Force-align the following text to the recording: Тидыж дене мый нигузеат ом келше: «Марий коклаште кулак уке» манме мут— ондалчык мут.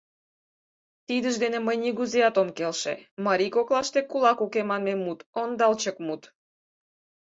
Тидыж 1.07 1.35
дене 1.43 1.59
мый 1.67 1.77
нигузеат 1.83 2.35
ом 2.41 2.49
келше: 2.57 2.93
«Марий 3.25 3.51
коклаште 3.55 3.99
кулак 4.09 4.39
уке» 4.45 4.61
манме 4.69 4.93
мут— 5.03 5.19
ондалчык 5.41 5.95
мут. 6.05 6.21